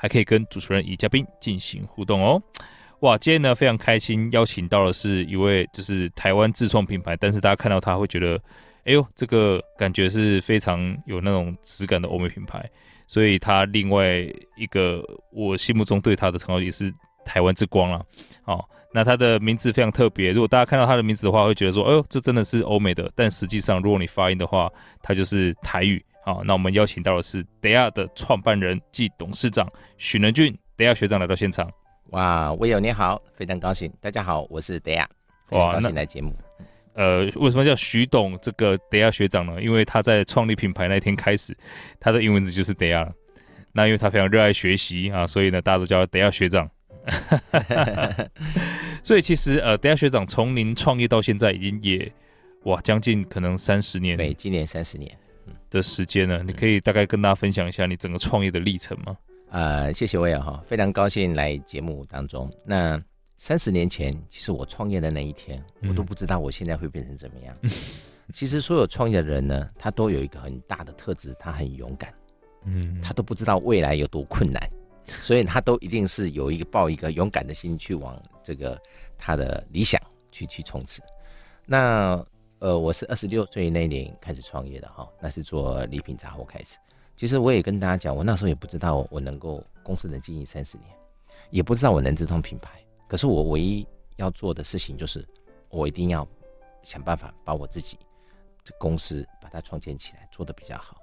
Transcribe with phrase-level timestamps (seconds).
[0.00, 2.40] 还可以跟主持人与嘉宾进行互动哦，
[3.00, 3.18] 哇！
[3.18, 8.40] 今天呢非常开心，邀请到的是一位就是台湾自创品牌，但是大家看到他会觉得，
[8.84, 12.64] 哎呦，这个感觉是非常有那种质感的欧美品牌，
[13.08, 14.18] 所以他另外
[14.56, 16.94] 一个我心目中对他的称号也是
[17.24, 18.00] 台湾之光了。
[18.44, 24.70] 哦，那他的名字非常特别，如果大家看到他的名字的话，会觉得说，哎呦，这真的是欧美的，但实际上如果你发音的话，
[25.02, 26.00] 它就是台语。
[26.28, 31.72] 好，那我们邀请到的是 Daya 的创办人暨董事长许能俊，Daya 学长来到现场。
[32.10, 33.90] 哇，Will 你好，非常高兴。
[33.98, 35.06] 大家好，我是 Daya，
[35.48, 36.34] 非常高兴来节目。
[36.92, 39.62] 呃，为什么叫许董这个 Daya 学长呢？
[39.62, 41.56] 因为他在创立品牌那一天开始，
[41.98, 43.10] 他的英文字就是 Daya。
[43.72, 46.68] 那因为他非常热爱学习啊，所以呢，大家都叫他 Daya 学长。
[49.02, 52.12] 所以其实呃，Daya 学长从您创业到现在，已经也
[52.64, 54.14] 哇将近可能三十年。
[54.18, 55.10] 对，今年三十年。
[55.70, 56.42] 的时间呢？
[56.44, 59.16] 你可以大概跟大家分享一下你整个创业的历程吗？
[59.50, 62.50] 呃，谢谢 Will 哈，非常高兴来节目当中。
[62.64, 63.02] 那
[63.36, 67.56] 三十年前，其实我创业的那一天，我都不知道我现在会变成怎么样。
[67.62, 67.70] 嗯、
[68.34, 72.12] 其实所有创业的人呢，他都有一个很大的特质，他很勇敢。
[72.64, 74.60] 嗯，他都不知道未来有多困难，
[75.22, 78.78] 所以他都一定是有一个抱一个勇敢的心去往这个
[79.16, 79.98] 他的理想
[80.32, 81.00] 去去冲刺。
[81.64, 82.22] 那
[82.60, 86.76] 呃，我是二十六岁那年开始创业的哈，那是做礼品杂货开始。
[87.16, 90.90] 其实我也跟大家讲，我那时候也不知道我能够公司能经营三十年，
[91.50, 92.80] 也不知道我能自通品牌。
[93.06, 95.24] 可是我唯一要做的事情就是，
[95.68, 96.26] 我一定要
[96.82, 97.96] 想办法把我自己
[98.64, 100.96] 这公司把它创建起来，做得比较好。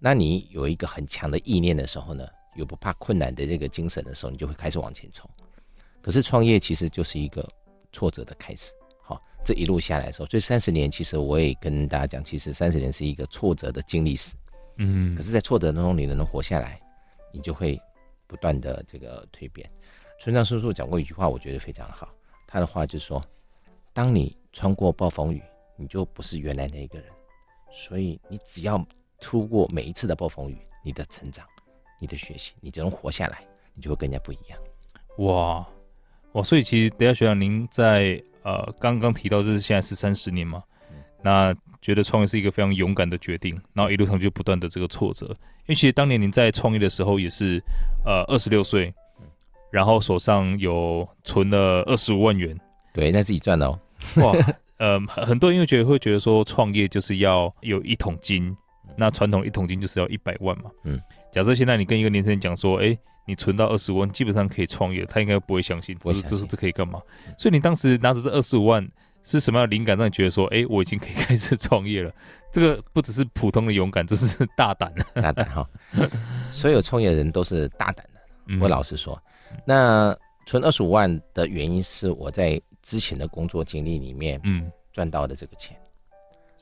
[0.00, 2.26] 那你有一个很强的意念的时候呢，
[2.56, 5.30] 有不怕困难的这个精神的时候，你就会开始往前冲。
[6.02, 7.48] 可是创业其实就是一个
[7.92, 8.72] 挫折的开始。
[9.46, 14.34] 好，这一路下来的时候，这三十年其实我也跟大家讲，其实三十年是一个挫折的经历史。
[14.78, 16.80] 嗯，可是，在挫折当中，你能活下来，
[17.32, 17.80] 你就会
[18.26, 19.70] 不断的这个蜕变。
[20.18, 22.08] 村上叔叔讲过一句话，我觉得非常好。
[22.46, 23.22] 他的话就是说，
[23.92, 25.40] 当你穿过暴风雨，
[25.76, 27.08] 你就不是原来那一个人。
[27.72, 28.84] 所以，你只要
[29.20, 31.46] 突过每一次的暴风雨，你的成长、
[32.00, 34.58] 你的学习，你就能活下来，你就会更加不一样。
[35.18, 35.66] 哇，
[36.32, 36.42] 哇！
[36.42, 38.20] 所以，其实等下学长您在。
[38.46, 40.62] 呃，刚刚提到这是现在是三十年嘛，
[41.20, 41.52] 那
[41.82, 47.60] 觉得创业是一个非常勇敢的决定，然后一路上就不断的这个挫折，因为其实当年您在创业的时候也是
[48.04, 48.94] 呃二十六岁，
[49.72, 52.56] 然后手上有存了二十五万元，
[52.94, 53.80] 对，那自己赚的哦。
[54.18, 54.32] 哇，
[54.78, 58.56] 呃，很多人因为觉得会觉得说创业就是要有一桶金，
[58.96, 61.00] 那传统一桶金就是要一百万嘛，嗯，
[61.32, 62.96] 假设现在你跟一个年轻人讲说，哎。
[63.26, 65.98] 你存到二十五万，基本上可以创业，他应该不会相信。
[66.04, 67.02] 我说这是这可以干嘛？
[67.36, 68.88] 所以你当时拿着这二十五万，
[69.24, 72.12] 是什么样的灵感让你觉得说，哎、欸，我已经可以开始创业了？
[72.52, 75.20] 这个不只是普通的勇敢，这是大胆的。
[75.20, 75.68] 大胆哈，
[76.52, 78.58] 所有创业人都是大胆的。
[78.60, 79.20] 我老实说，
[79.50, 80.16] 嗯、那
[80.46, 85.76] 存二十五万的原因是我在之前的工作经历里面，嗯，赚到的这个钱。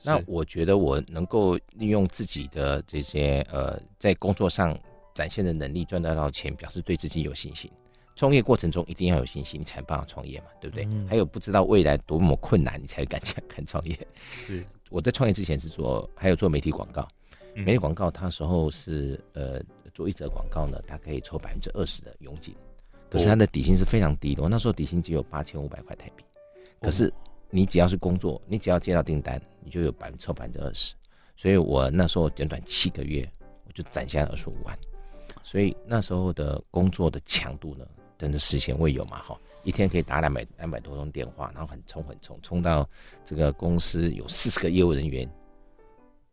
[0.03, 4.75] 那我觉得我能够利用自己的这些呃，在工作上。
[5.15, 7.71] 展现的能力赚得到钱，表示对自己有信心。
[8.15, 10.85] 创业过程中一定要有信心，你才办法创业嘛，对不对？
[10.85, 13.97] 嗯、还有不知道未来多么困难，你才敢讲 敢创业。
[14.45, 17.07] 是我在创业之前是做，还有做媒体广告。
[17.55, 19.61] 嗯、媒体广告，它时候是呃
[19.93, 22.55] 做一则广告呢，它可以抽百分之二十的佣金，
[23.09, 24.43] 可是它的底薪是非常低的。
[24.43, 26.23] 我那时候底薪只有八千五百块台币，
[26.81, 27.11] 可是
[27.49, 30.93] 你只要是工作，你只要接到订单，你就有百分抽百分之二十。
[31.35, 33.29] 所以我那时候短短七个月，
[33.65, 34.77] 我就攒下二十五万。
[35.47, 37.85] 所以那时候的工作的强度呢，
[38.17, 42.89] 真的史前未有嘛，哈，一天可以打两百两百多通电话，然后很冲很冲，冲到
[43.23, 45.29] 这个公司有四十个业务人员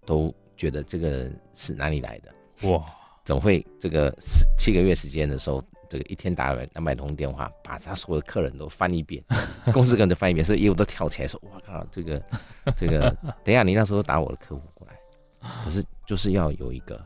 [0.06, 2.82] 都觉得这个人是哪里来的哇？
[3.22, 9.22] 总会这个七七个月时间的时候，这个一天打两百多通电话，把他所有的客人都翻一遍，
[9.74, 12.20] 公司客人都翻一遍，所以业务都跳起来说：“哇靠，这个
[12.74, 14.98] 这个，等一下你那时候打我的客户过来，
[15.62, 17.00] 可是就是要有一个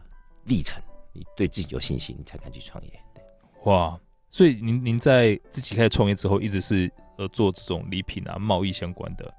[0.45, 0.81] 历程。”
[1.17, 2.91] 你对自己有信心，你才敢去创业。
[3.15, 3.23] 对，
[3.65, 3.99] 哇，
[4.29, 9.35] 所以您您在自己开始创业之后，一直是呃做这种礼品啊、贸易相关的。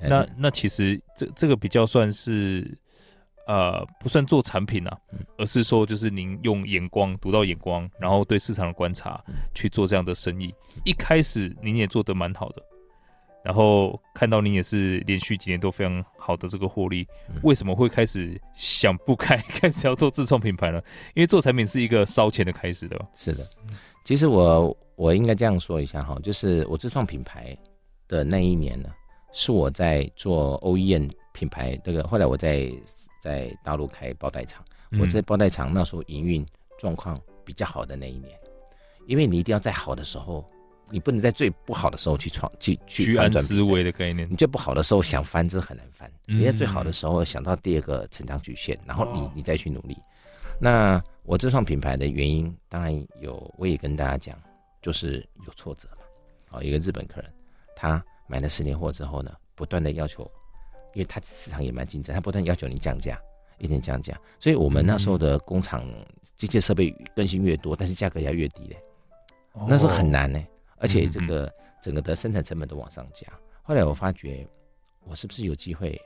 [0.00, 2.72] 那那其实这这个比较算是
[3.46, 4.98] 呃不算做产品啊，
[5.36, 9.22] 而是说就是您用眼光独到眼光，然后对市场的观察
[9.54, 10.54] 去做这样的生意。
[10.84, 12.62] 一开始您也做得蛮好的。
[13.48, 17.08] 然后看到你也是连续几年都非常好的这个获利，
[17.42, 20.78] 为什么会开始想不开， 开始要做自创品牌呢？
[21.14, 23.08] 因为做产品是一个烧钱的开始的。
[23.14, 23.48] 是的，
[24.04, 27.56] 其实我我应该这样说一下哈，就是我自创品牌
[28.06, 28.90] 的那一年呢，
[29.32, 32.70] 是我在做 OEM 品牌这个，后来我在
[33.22, 34.62] 在大陆开包袋厂，
[35.00, 36.44] 我在包袋厂那时候营运
[36.78, 38.38] 状况比较好的那一年，
[39.06, 40.46] 因为你一定要在好的时候。
[40.90, 44.28] 你不能在最不好的时候去创去去居安思危的概念。
[44.30, 46.10] 你最不好的时候想翻，这很难翻。
[46.24, 49.96] 你在最好的时候想到第二个成长曲线，然后你你再去努力。
[50.60, 54.36] 那我这创品牌的原因，当然有，我也跟大家讲，
[54.82, 55.98] 就是有挫折嘛。
[56.50, 57.30] 哦，一个日本客人，
[57.76, 60.22] 他买了十年货之后呢，不断的要求，
[60.94, 63.20] 因为他市场也蛮竞争，他不断要求你降价，
[63.58, 64.18] 一点降价。
[64.40, 65.84] 所以我们那时候的工厂
[66.36, 68.76] 机械设备更新越多，但是价格要越低嘞，
[69.66, 70.42] 那时候很难呢。
[70.80, 71.52] 而且这个
[71.82, 73.26] 整个的生产成本都往上加。
[73.62, 74.46] 后来我发觉，
[75.04, 76.00] 我是不是有机会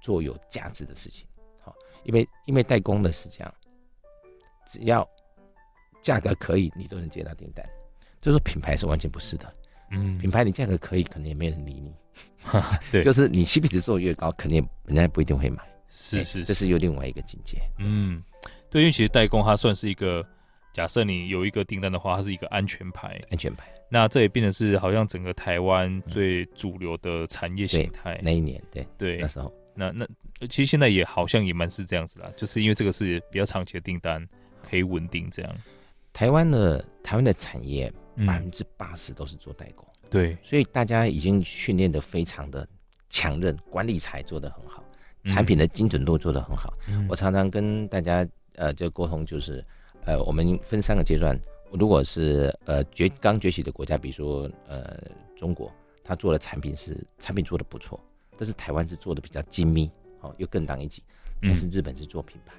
[0.00, 1.26] 做有价值的事情？
[1.60, 3.54] 好，因为因为代工的是这样，
[4.66, 5.08] 只要
[6.02, 7.68] 价格可以，你都能接到订单。
[8.20, 9.54] 就说品牌是完全不是的。
[9.90, 11.94] 嗯，品牌你价格可以，可能也没人理你。
[12.92, 15.62] 对，就是你 CP 值做越高，肯定人家不一定会买。
[15.88, 17.58] 是是，这是有另外一个境界。
[17.78, 18.22] 嗯，
[18.70, 20.24] 对，因为其实代工它算是一个。
[20.70, 23.20] 假设你有一个订单的话，它是一个安全牌。
[23.30, 23.66] 安全牌。
[23.90, 28.20] 那这也变得是好像整个台湾最主流的产业形态。
[28.22, 30.06] 那一年，对对，那时候，那那
[30.48, 34.26] 其实现在也好像也蛮是这样子啦，就是因为这个是比较长期的订单，
[34.62, 35.54] 可以稳定这样。
[36.12, 37.92] 台湾的台湾的产业
[38.26, 42.66] 百分之八十都是做代工，嗯，对，所以大家已经训练得非常的
[43.08, 44.84] 强韧，管理才做得很好，
[45.24, 46.72] 产品的精准度做得很好。
[46.88, 48.26] 嗯，我常常跟大家
[48.56, 49.64] 呃就沟通就是。
[50.06, 51.38] 呃，我们分三个阶段。
[51.72, 54.98] 如果是呃崛刚崛起的国家，比如说呃
[55.36, 55.72] 中国，
[56.02, 58.00] 他做的产品是产品做的不错，
[58.36, 61.02] 但是台湾是做的比较精密，好、哦、又更当一级。
[61.42, 62.54] 但是日本是做品牌，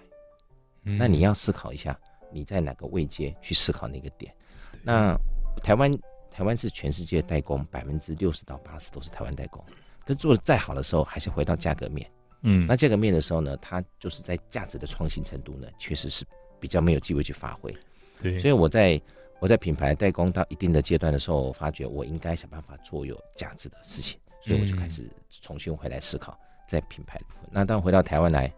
[0.83, 1.99] 嗯、那你要思考一下，
[2.31, 4.33] 你在哪个位阶去思考那个点。
[4.73, 5.19] 嗯、那
[5.63, 5.91] 台湾
[6.29, 9.63] 台湾是全世界代工百分之六十到八十都是台湾代工，
[10.05, 12.09] 但做的再好的时候，还是回到价格面。
[12.43, 16.25] 嗯，那价格面的时候呢，它就是在价值的创新程度呢，确实是。
[16.61, 17.73] 比较没有机会去发挥，
[18.21, 19.01] 对，所以我在
[19.39, 26.37] 我在品牌代工到一定的阶段的时候，我发觉我应该想办法做有价值的事情，所以我就开始重新回来思考
[26.67, 27.43] 在品牌的部分。
[27.45, 28.53] 嗯、那当回到台湾来，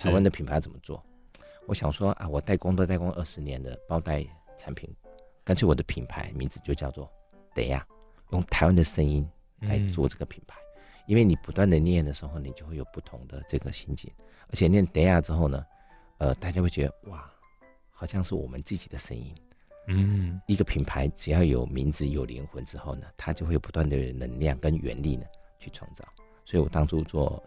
[0.00, 1.04] 台湾的品牌怎么做？
[1.66, 4.24] 我想说啊，我代工都代工二十年的包袋
[4.56, 4.88] 产品，
[5.42, 7.10] 干脆我的品牌名字就叫做
[7.52, 7.84] 德亚，
[8.30, 9.28] 用台湾的声音
[9.62, 14.08] 来做这个品牌，嗯、因为你不断的念的时候，你就会有不同的这个心境，
[14.48, 15.66] 而且念德亚之后呢，
[16.18, 17.28] 呃，大家会觉得哇。
[18.02, 19.32] 好像是我们自己的声音，
[19.86, 25.24] 嗯，一个品牌只要有名字、有灵魂之后呢，它就会有不断的能量跟原力呢
[25.60, 26.04] 去创造。
[26.44, 27.40] 所以我当初做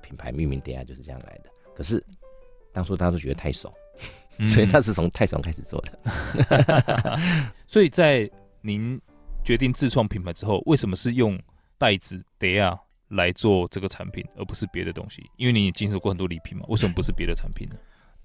[0.00, 1.50] 品牌命名点啊就是这样来的。
[1.74, 2.00] 可是
[2.72, 3.72] 当初大家都觉得太怂，
[4.38, 7.18] 嗯、所以那是从太怂开始做的。
[7.66, 8.30] 所以在
[8.60, 9.00] 您
[9.44, 11.36] 决定自创品牌之后，为什么是用
[11.78, 12.78] 袋子点啊
[13.08, 15.28] 来做这个产品，而不是别的东西？
[15.36, 17.74] 因为你也经手过很多礼品嘛，为什么不是别的产品呢？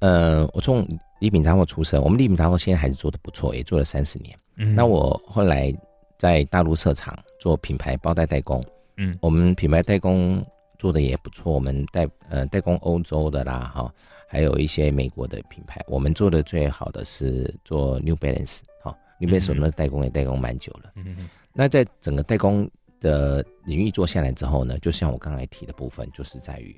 [0.01, 0.85] 呃，我从
[1.19, 4.37] 礼品杂货出身，我们礼品杂货现在还是做的不错，也做了三十年。
[4.57, 5.71] 嗯，那我后来
[6.17, 8.63] 在大陆设厂做品牌包袋代工，
[8.97, 10.43] 嗯，我们品牌代工
[10.79, 13.93] 做的也不错，我们代呃代工欧洲的啦，哈，
[14.27, 20.91] 还有一些美国的品牌，我们做的最好的是做 New Balance，哈，New Balance 我们的代工也代工蛮久了。
[20.95, 22.67] 嗯，那在整个代工
[22.99, 26.75] 的领域做下来之后呢，就像我刚才提的部分，就是在于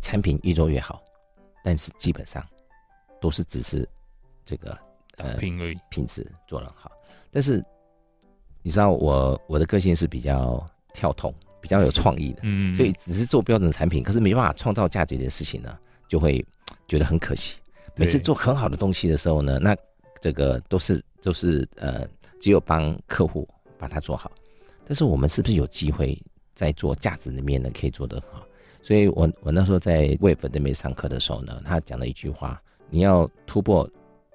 [0.00, 1.02] 产品越做越好。
[1.62, 2.44] 但是基本上
[3.20, 3.88] 都是只是
[4.44, 4.76] 这个
[5.16, 5.56] 呃品
[5.88, 6.90] 品质做得好，
[7.30, 7.64] 但是
[8.62, 15.78] 你知道我我的个性是比较跳动，比较有创意的，嗯，所以只是做标准产品，可是没办法创造价值的事情呢，
[16.08, 16.44] 就会
[16.88, 17.56] 觉得很可惜。
[17.94, 19.76] 每次做很好的东西的时候呢，那
[20.20, 22.06] 这个都是都是呃
[22.40, 24.32] 只有帮客户把它做好，
[24.86, 26.20] 但是我们是不是有机会
[26.54, 28.46] 在做价值里面呢，可以做得很好？
[28.82, 32.60] 所以我我那时候在 Web 那边上课的时候呢，他讲了一句话：
[32.90, 33.88] 你要突破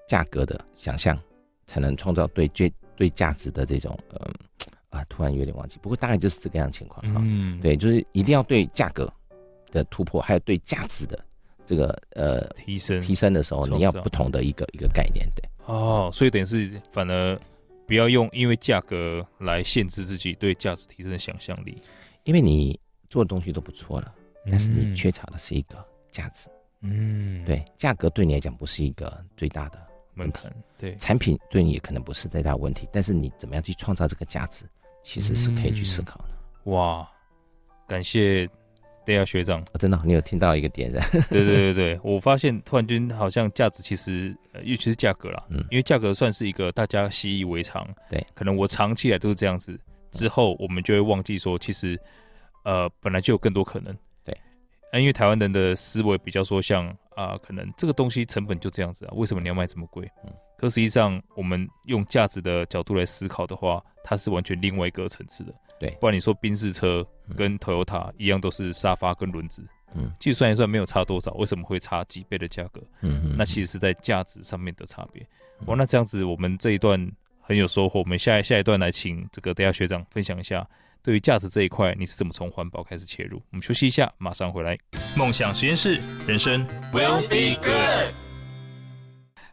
[0.07, 1.19] 价格的想象，
[1.65, 4.33] 才能创造对最对价值的这种嗯
[4.89, 7.21] 啊，突然有点忘记，不过大概就是这个样情况哈。
[7.23, 9.11] 嗯，对，就是一定要对价格
[9.69, 11.19] 的突破，还有对价值的
[11.65, 15.29] 这个呃提升提升的时候，你要不同的一个一个概念。
[15.35, 17.37] 对，哦，所以等于是反而
[17.85, 21.77] 不要用因为价格来限制自己对价值提升的想象力，
[22.23, 24.13] 因为你做的东西都不错了。
[24.49, 26.49] 但是你缺少的是一个价值，
[26.81, 29.79] 嗯，对，价格对你来讲不是一个最大的
[30.13, 34.65] 门槛，对，产品对你也可能不是最大的问题，但是你怎么样去创造这个价值，
[35.03, 36.29] 其实是可以去思考的。
[36.65, 37.09] 嗯、哇，
[37.87, 38.49] 感谢。
[39.05, 40.99] 对啊，学长，哦、真的，你有听到一个点的？
[41.31, 49.79] 对对对对，我发现突然间好像价值其实，呃、尤其是价格啦，嗯，因为价格算是一个大家习以为常，对，可能我长期来都是这样子，
[50.11, 51.97] 之后我们就会忘记说，其实，
[52.65, 53.97] 呃，本来就有更多可能，
[54.91, 60.09] 对，因为台湾人的思维比较说像啊、呃，可能这个东西成本就这样子啊，为什么你要卖这么贵？
[60.25, 65.53] 嗯，可实际上我们用价值的角度来思考的话，它是完全另外一个层次的。
[65.79, 69.63] 对，不然你说宾士车跟 Toyota 一样都是沙发跟轮子，
[69.93, 72.81] 嗯，计算一算没有差多少，为什么会差几倍的价格？
[73.01, 75.23] 嗯嗯，那其实是在价值上面的差别。
[75.67, 80.67] 哇，那这样子我们这一段很有收获，我们下一下一段来请这个等下学长分享一下，
[81.07, 83.37] 对于价值这一块你是怎么从环保开始切入？
[83.51, 84.77] 我们休息一下，马上回来。
[85.17, 88.13] 梦想实验室，人生 will be good。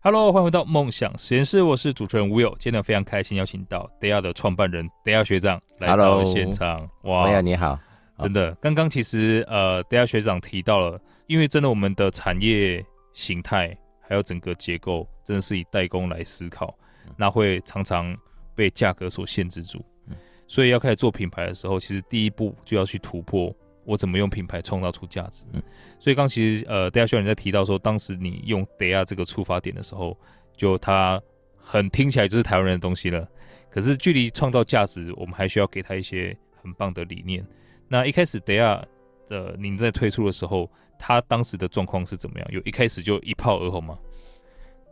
[0.01, 2.57] Hello，欢迎回到梦想实验室，我是主持人 Will。
[2.59, 6.77] 今天非常开心邀请到 Daya 的创办人 Daya 学长来到现场。
[7.03, 7.79] Hello, 哇，你好，
[8.19, 16.77] 真的，刚刚其实呃 Daya 学长提到了，因为真的我们的产业形态还有整个结构，真的是以代工来思考，
[17.17, 18.13] 那会常常
[18.57, 19.81] 被价格所限制住，
[20.47, 23.55] 所以要开始做品牌的时候，其实第一步就要去突破。
[23.87, 25.45] 我怎么用品牌创造出价值？
[25.53, 25.63] 嗯，
[25.99, 30.19] 所以刚其实呃，等下需要你在提到说，当时你用德亚这个出发点的时候，
[30.57, 31.21] 就它
[31.55, 33.29] 很听起来就是台湾人的东西了。
[33.69, 37.47] 可是距离创造价值，我们还需要给他一些很棒的理念。
[37.87, 38.83] 那一开始德亚
[39.29, 42.49] 的您在推出的时候，他当时的状况是怎么样？
[42.51, 43.99] 有一开始就一炮而红吗？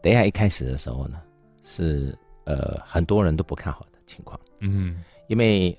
[0.02, 1.18] 德亚一开始的时候呢，
[1.62, 4.38] 是呃很多人都不看好的情况。
[4.60, 5.76] 嗯，因为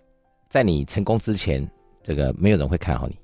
[0.49, 1.69] 在你成功之前。
[2.05, 3.17] 这个没有人会看好你。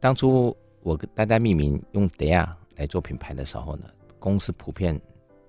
[0.00, 3.84] 当初我跟大家命名用 Daya 来做品牌的时候呢，
[4.18, 4.98] 公司普遍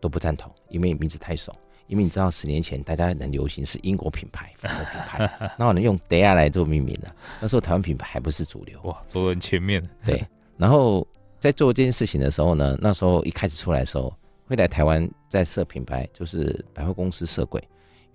[0.01, 1.55] 都不赞同，因为名字太怂。
[1.87, 7.09] 因为你知道，十年前大家很流行是英国品牌、法国品牌， 那我能用 Daya 来做命名的。
[7.39, 9.81] 那时候台湾品牌还不是主流，哇，走很前面。
[10.05, 10.21] 对。
[10.57, 11.07] 然后
[11.39, 14.13] 在做这件事情的时候呢，那时候一开始出来的时候，
[14.47, 17.65] 会来台湾在设品牌，就是百货公司设柜，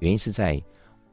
[0.01, 0.63] 原因是在。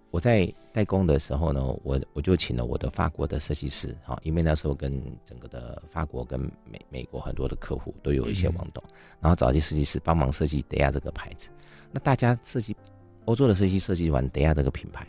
[0.10, 8.84] 我在代工的时候呢，我我就请了我的法国的设计师，哈，因为那时候跟整个的法国跟美美国很多的客户都有一些往动，
[9.20, 11.50] 然后找一些设计师帮忙设计德亚这个牌子。
[11.92, 12.78] 那大家设计
[13.26, 15.08] 欧洲的设计设计完德亚这个品牌，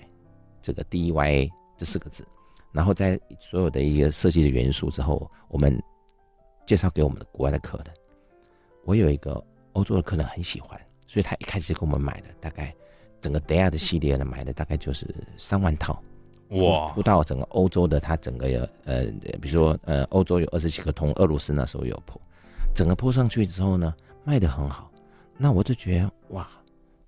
[0.63, 2.27] 这个 D Y A 这四个字，
[2.73, 5.79] 然后在所有的一个设计的元素之后，我们
[6.67, 7.95] 介绍给我们的国外的客人。
[8.87, 9.45] 我有一个
[9.75, 12.75] 欧洲的客人很喜欢，所以他一开始给我们买的大概。
[13.21, 15.07] 整个德亚的系列呢，买的大概就是
[15.37, 16.03] 三万套，
[16.51, 16.93] 哇！
[16.93, 19.07] 铺到整个欧洲的，它整个有呃，
[19.41, 22.21] 比如说呃，欧洲有二十几个通，俄罗斯那时候有铺，
[22.75, 23.95] 整个铺上去之后呢，
[24.25, 24.91] 卖得很好。
[25.37, 26.49] 那我就觉得哇，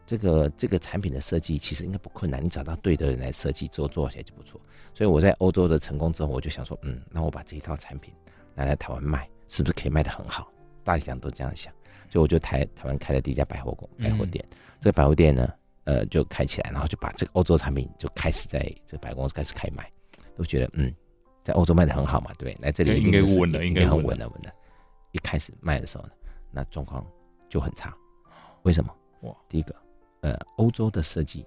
[0.07, 4.61] 这个这个产品的设计其实应该不困难，你找到对的人来设计之后做起来就不错。
[4.93, 8.13] 所以我在欧洲的成功之后，我就想说，嗯，那我把这一套产品
[8.55, 10.51] 拿来台湾卖，是不是可以卖得很好？
[10.85, 11.73] 大家都这样想，
[12.09, 14.45] 所以我就台台湾开了第一家百货公百货店。
[14.51, 15.49] 嗯、这个百货店呢。
[15.85, 19.91] 呃，就开起来，然后就把这个欧洲产品就开始在这个百货公司开始开卖，
[20.37, 20.95] 都觉得嗯，
[21.43, 22.65] 在欧洲卖的很好嘛，对不对？
[22.65, 24.53] 来这里应该稳了，应该很稳了，稳的。
[25.13, 26.11] 一开始卖的时候呢，
[26.51, 27.05] 那状况
[27.49, 27.97] 就很差。
[28.63, 28.95] 为什么？
[29.23, 29.75] 哇，第一个，
[30.21, 31.47] 呃，欧洲的设计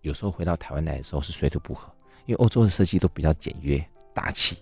[0.00, 1.82] 有时候回到台湾来的时候是水土不服，
[2.24, 4.56] 因为欧洲的设计都比较简约大气，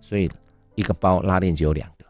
[0.00, 0.30] 所以
[0.74, 2.04] 一个包拉链只有两个，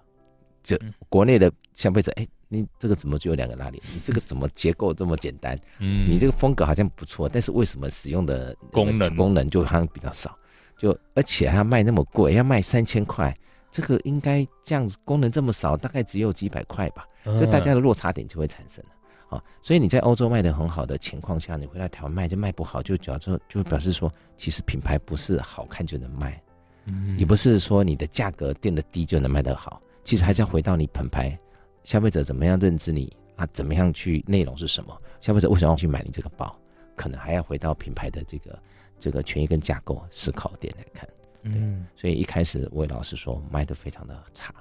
[0.62, 2.26] 这国内的消费者哎。
[2.54, 3.82] 你这个怎么就有两个拉链？
[3.92, 5.58] 你这个怎么结构这么简单？
[5.80, 10.36] 嗯，你这个风格好像不错，但是为什么使用的功能功能就好像比较少？
[10.76, 13.34] 就而且还要卖那么贵，要卖三千块，
[13.70, 17.06] 这个应该这样子功能这么少，大概只有几百块吧？
[17.24, 18.90] 就大家的落差点就会产生了。
[19.28, 26.42] 好，所以你在欧洲卖的很好的情况下，你回来台湾卖就卖不好，就假说就表示说，其实品牌不是好看就能卖，
[26.86, 31.38] 嗯，也不是说你的价格定的低就能卖得好，其实还是要回到你品牌。
[31.84, 33.46] 消费者怎么样认知你啊？
[33.52, 35.00] 怎么样去内容是什么？
[35.20, 36.54] 消费者为什么要去买你这个包？
[36.96, 38.58] 可能还要回到品牌的这个
[38.98, 41.08] 这个权益跟架构思考点来看。
[41.42, 44.54] 嗯，所以一开始魏老师说卖的非常的差。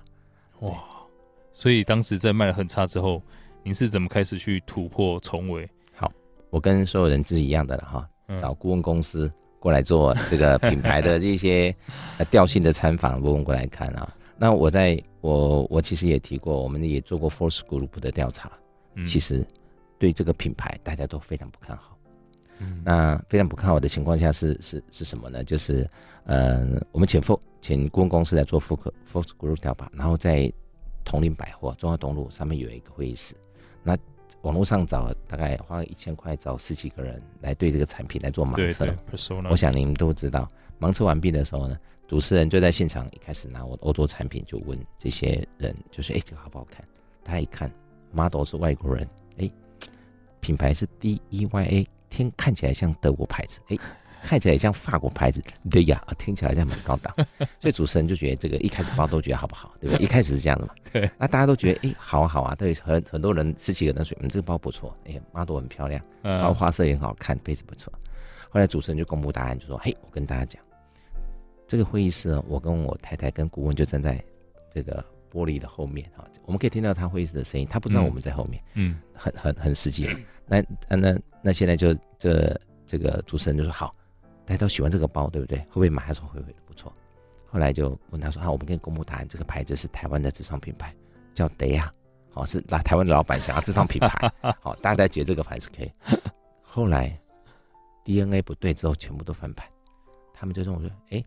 [0.60, 0.84] 哇！
[1.52, 3.22] 所以当时在卖的很差之后，
[3.64, 5.70] 您是怎么开始去突破重围？
[5.94, 6.12] 好，
[6.50, 11.74] 我跟所有人是一样的了哈，找顾问公司过来做这个品牌的这些
[12.32, 14.14] 调性的参访，顾问过来看啊。
[14.38, 18.52] 那我在我我其实也提过，我们也做过 Force Group 的调查，
[18.96, 19.46] 嗯、其实
[19.98, 21.98] 对这个品牌大家都非常不看好。
[22.60, 25.44] 嗯、那非常不看好的情况下是是是什么呢？
[25.44, 25.90] 就是
[26.26, 30.52] 呃，我们请 For 请顾问公司来做 Force Force Group 调查，然后在
[31.04, 33.36] 铜陵百货中华东路上面有一个会议室，
[33.82, 33.98] 那
[34.44, 38.86] 网络上找大概花了一千块找十几个人来对这个产品来做盲测。
[38.86, 38.96] 对，
[39.50, 40.50] 我想你们都知道，
[40.80, 41.78] 盲测完毕的时候呢，
[42.14, 46.86] 主持人就在现场一开始拿我的欧洲产品就问这些人，就是：“哎，这个好不好看？”
[47.26, 47.72] 大家一看
[48.12, 49.04] ，model 是外国人，
[49.40, 49.50] 哎，
[50.40, 53.78] 品牌是 D E Y A，听看起来像德国牌子，哎。
[54.26, 57.14] 看起来像法国牌子，对呀，听起来像蛮高档，
[57.60, 60.06] 所以主持人就觉得这个一开始包都觉得好不好，对不对？
[60.06, 60.74] 一开始是这样的嘛。
[60.94, 61.10] 对。
[61.18, 67.92] 那大家都觉得，哎，好啊好啊，对，很很多人十几个人说，嗯，这个包不错，哎，model 很漂亮，然后花色也很好看，杯子不错。
[68.50, 70.64] 后来主持人就公布答案，就说，嘿，我跟大家讲，
[71.74, 74.24] 这个会议室呢，我跟我太太跟顾问就站在
[74.72, 80.08] 这个玻璃的后面啊，我们可以听到他会议室的声音，他不知道我们在后面，嗯，很很很实际。
[80.46, 83.92] 那那那现在就这这个主持人就说好。
[84.46, 85.58] 大家都喜欢这个包，对不对？
[85.62, 86.04] 会不会买？
[86.06, 86.94] 他说会会，不错。
[87.48, 90.94] 后来就问他说：“啊，我们跟你公布答案，这个牌子是台湾的自创品牌，
[91.34, 91.92] 叫德亚，
[92.32, 95.92] 好，是那台湾的老板想要自创品牌， 好，大家觉得这个牌子可以。
[96.62, 97.20] 后来
[98.04, 99.68] DNA 不对之后，全部都翻盘。
[100.34, 101.24] 他们就说：我说，哎，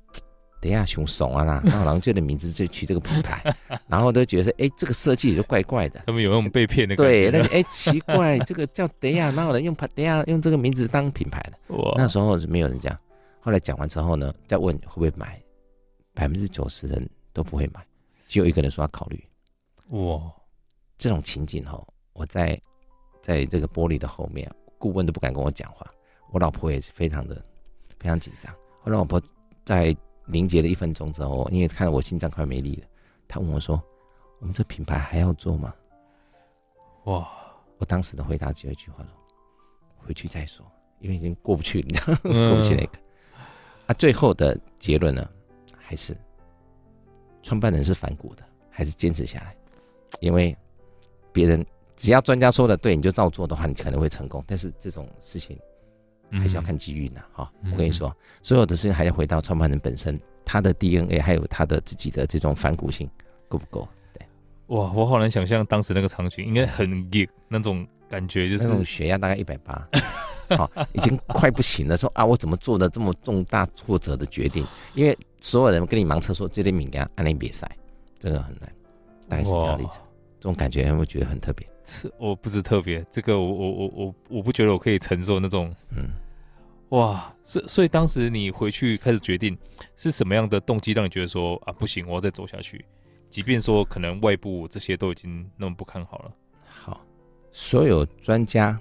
[0.61, 3.55] 德亚熊怂啊啦，然后就的名字就取这个品牌，
[3.87, 6.03] 然后都觉得说，哎，这个设计也就怪怪的。
[6.07, 7.31] 他们有那种被骗的感觉。
[7.31, 11.59] 对，那哎奇怪，这个叫德亚，哪有人用德亚用这个名字当品牌的？
[11.97, 12.97] 那时候是没有人讲。
[13.41, 15.41] 后来讲完之后呢，再问会不会买，
[16.15, 17.81] 百分之九十人都不会买，
[18.27, 19.25] 只有一个人说要考虑。
[19.91, 20.21] 哇，
[20.99, 22.61] 这种情景哦，我在
[23.23, 25.87] 在这个玻璃的后面，顾问都不敢跟我讲话，
[26.33, 27.37] 我老婆也是非常的
[28.01, 28.53] 非常紧张。
[28.83, 29.23] 后来我老婆
[29.65, 29.97] 在
[30.27, 32.87] 凝结了一分钟之后，因为看到我心脏快没力了，
[33.29, 33.83] 他问我说
[34.41, 35.75] ：“我们这品牌还要做吗？”
[37.05, 37.29] 哇，
[37.79, 39.11] 我当时的回答只有一句话说
[39.97, 40.67] ：“回去再说，
[40.99, 42.99] 因为已经过不去，你知道， 过不去那个。”
[43.87, 45.29] 那、啊、最后的结论呢，
[45.77, 46.17] 还是
[47.43, 49.57] 创办人是反骨的，还是坚持下来？
[50.19, 50.57] 因为
[51.33, 51.65] 别人
[51.95, 54.43] 只要专家说的对，你就照做的话，你可能会成功。
[54.45, 55.57] 但是这种事情
[56.33, 57.21] 还是要看机遇呢。
[57.33, 63.09] 哈、嗯，我跟你说，所有的事情还要回到创办人本身，他的 DNA 还有他的自己的这种反骨性
[63.49, 63.89] 够不够？
[64.13, 64.27] 对，
[64.69, 69.89] 哇，我好难想象当时那个场景，应该很硬那种感觉，就是那种血压大概一百八。
[70.57, 71.97] 好，已经快不行了。
[71.97, 74.65] 说啊，我怎么做的这么重大挫折的决定？
[74.95, 77.69] 因为所有人跟你盲测说这类敏感，按你比赛，
[78.19, 78.73] 这个很难。
[79.29, 79.97] 大概是这样的例子，
[80.39, 81.67] 这种感觉会觉得很特别。
[81.85, 85.75] 是，我不是特别，这个我我我我我不觉得我可以承受那种。
[85.91, 86.09] 嗯，
[86.91, 89.57] 哇，所所以当时你回去开始决定
[89.97, 92.85] 是什么样的动机让你觉得说啊不行，我要再走下去，
[93.29, 96.33] 即便说可能外部这些都已经那么不看好了。
[96.65, 97.01] 好，
[97.53, 98.81] 所有专家。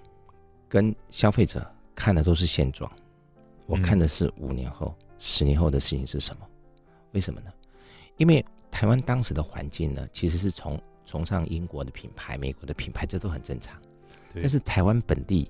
[0.67, 2.91] 跟消费者看的都是现状，
[3.65, 6.45] 我看的是五年后、嗯、十年后的事情是什么？
[7.13, 7.53] 为什么呢？
[8.17, 13.79] 因为台湾当时的环境呢，其实是从崇尚英国的品牌、美国的品牌，这都很正常。
[14.33, 15.49] 但是台湾本地，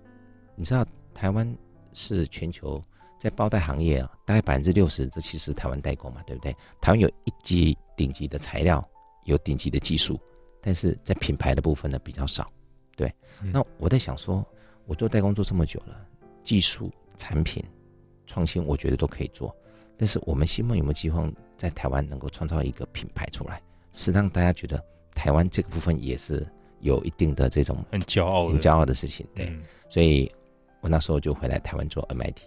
[0.55, 1.57] 你知道，台湾
[1.93, 2.81] 是全球
[3.19, 6.55] 在包袋行业啊，大概百分之六十这其实台湾代工嘛，对不对？
[6.81, 8.87] 台湾有一级顶级的材料，
[9.23, 10.19] 有顶级的技术，
[10.61, 12.51] 但是在品牌的部分呢比较少。
[12.95, 14.45] 对，嗯、那我在想说。
[14.87, 16.05] 我做代工做这么久了，
[16.43, 17.65] 技术、产品、
[18.27, 19.51] 创新，我觉得都可以做。
[19.97, 23.59] 但是我们希望有没有机会在台湾能够创造一个品牌出来，
[23.93, 24.79] 是让大家觉得
[25.15, 26.45] 台湾这个部分也是
[26.82, 29.25] 有一定的这种很骄傲、很骄傲的事情。
[29.34, 30.32] 对，嗯、所以
[30.82, 32.38] 我那时候就回来台湾做 MIT，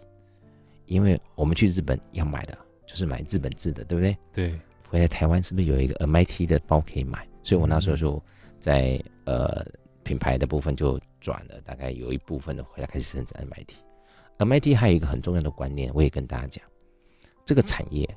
[0.87, 4.17] 因为我们去日本要买的就是买日本制的，对不对？
[4.33, 4.61] 对。
[4.89, 7.27] 回来台湾是不是有一个 MIT 的包可以买？
[7.43, 8.23] 所以我那时候就
[8.61, 9.67] 在、嗯、呃。
[10.05, 13.75] 品牌的部分就转了，大概有一部分的回来开始生产 MIT。
[14.39, 16.65] MIT 还有一个很重要的观念，我也跟大家讲，
[17.45, 18.09] 这个产业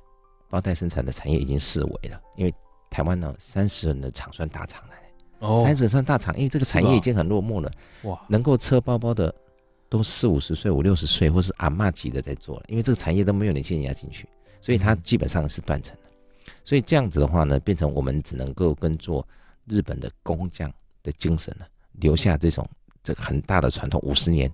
[0.50, 2.54] 包袋生产的产业已经式微了，因为
[2.91, 4.93] 台湾呢三十人的厂算大厂了，
[5.39, 7.71] 哦，三十人算大厂，因为这个产业已经很落寞了，
[8.04, 9.34] 哇，能够车包包的
[9.89, 14.27] 都四五十岁、五六十岁，或是阿嬷级的在做了，因为这个产业都没有年轻人要进去，
[14.62, 16.51] 所以它基本上是断层的。
[16.63, 19.25] 所以这样子的话呢，变成我们只能够跟做
[19.67, 21.65] 日本的工匠的精神呢。
[21.93, 22.67] 留下这种
[23.04, 24.51] 这个很大的传统，五十年、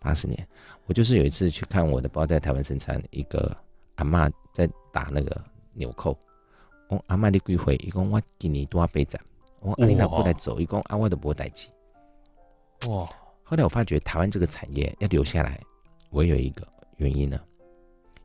[0.00, 0.46] 八十年。
[0.86, 3.56] 我就是有一次去看我的包在台湾生产，一个
[3.96, 6.16] 阿嬷在打那个纽扣。
[6.90, 9.20] 我阿嬷的归回，一共我今年多少倍涨？
[9.60, 11.68] 我阿丽娜过来走，一共阿我都不会代志。
[12.88, 13.08] 哇！
[13.44, 15.60] 后来我发觉台湾这个产业要留下来，
[16.10, 17.40] 我有一个原因呢，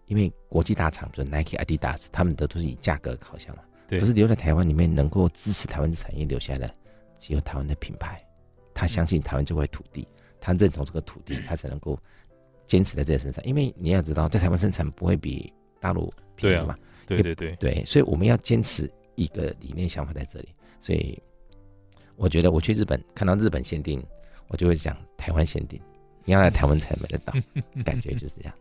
[0.07, 3.63] 因为国际大厂，比如 Nike、Adidas，他们的都是以价格考量嘛。
[3.87, 3.99] 对。
[3.99, 6.73] 可是留在台湾里面，能够支持台湾的产业留下来，
[7.19, 8.19] 只有台湾的品牌。
[8.73, 10.07] 他相信台湾这块土地，
[10.41, 11.97] 他认同这个土地，他才能够
[12.65, 13.43] 坚持在这个身上。
[13.45, 16.75] 因为你要知道，在台湾生产不会比大陆便宜嘛。
[16.75, 20.49] 对对对对对，所以我们要坚持一个理念想法在这里。
[20.79, 21.21] 所以
[22.15, 24.03] 我觉得我去日本看到日本限定，
[24.47, 25.79] 我就会讲台湾限定，
[26.23, 27.33] 你要来台湾才买得到，
[27.83, 28.53] 感觉就是这样。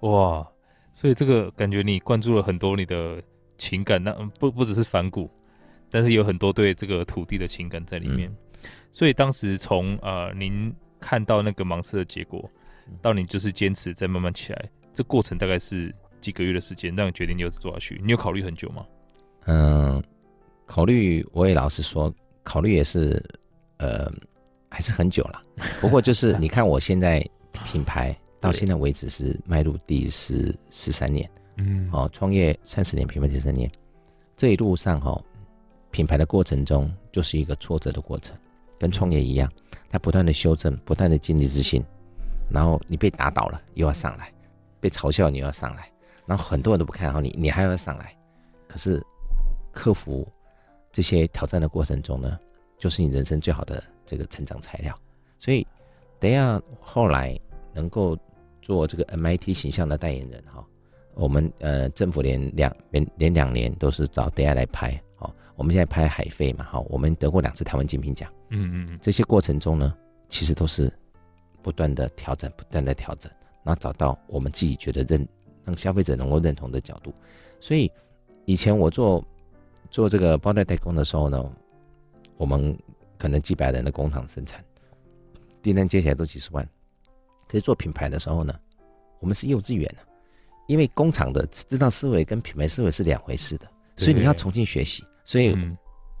[0.00, 0.46] 哇，
[0.92, 3.22] 所以这个感觉你灌注了很多你的
[3.56, 5.30] 情感，那不不只是反骨，
[5.90, 8.30] 但是有很多对这个土地的情感在里面。
[8.30, 8.36] 嗯、
[8.92, 12.50] 所以当时从呃您看到那个盲测的结果，
[13.00, 18.00] 到你就是坚持再慢慢起来，这过程大概是几个月的时间，让你决定你要做下去？
[18.02, 18.86] 你有考虑很久吗？
[19.44, 20.02] 嗯，
[20.64, 22.10] 考虑我也老实说。
[22.44, 23.22] 考虑也是，
[23.76, 24.10] 呃，
[24.68, 25.40] 还是很久了。
[25.80, 27.24] 不过就是你看，我现在
[27.64, 33.70] 品牌 到现在为止是迈入第十十三年，嗯，哦，创业三十年，品牌十三年，
[34.36, 35.24] 这一路上哈、哦，
[35.92, 38.36] 品牌的过程中就是一个挫折的过程，
[38.76, 39.48] 跟创业一样，
[39.88, 41.80] 它不断的修正，不断的建立自信，
[42.50, 44.32] 然后你被打倒了又要上来，
[44.80, 45.88] 被嘲笑你又要上来，
[46.32, 48.16] 然后很多人都不看好你，你还要上来，
[48.66, 49.04] 可是
[49.70, 50.26] 克服。
[50.90, 52.38] 这些挑战的过程中呢，
[52.78, 54.98] 就是你人生最好的这个成长材料。
[55.38, 55.66] 所以，
[56.18, 57.38] 等下后来
[57.74, 58.16] 能够
[58.62, 60.64] 做这个 MIT 形象的代言人哈，
[61.12, 65.30] 我们呃政府连两连连两年都是找等下来拍哦。
[65.56, 68.32] 我们现在拍海飞嘛好，我们得过两次台湾金品奖。
[68.48, 68.98] 嗯嗯嗯。
[69.02, 69.94] 这些过程中呢，
[70.30, 70.90] 其实都是
[71.60, 73.30] 不断的调整，不断的调整，
[73.64, 75.26] 然后找到我们自己觉得认
[75.64, 77.12] 让消费者能够认同的角度。
[77.60, 77.90] 所以
[78.44, 79.24] 以前我做。
[79.90, 81.52] 做这个包袋代工的时候呢，
[82.38, 82.74] 我们
[83.18, 84.64] 可能几百人的工厂生产，
[85.60, 86.66] 订单接起来都几十万。
[87.46, 88.58] 可是做品牌的时候呢，
[89.20, 89.94] 我们是幼稚园，
[90.66, 95.04] 因为工厂的制造思维跟品牌思维是两回事的，所以你要重新学习。
[95.24, 95.54] 所以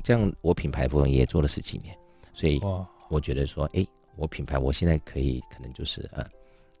[0.02, 1.96] 这样我品牌部分也做了十几年，
[2.34, 2.60] 所以
[3.08, 3.82] 我觉得说，哎，
[4.16, 6.22] 我品牌我现在可以可能就是呃。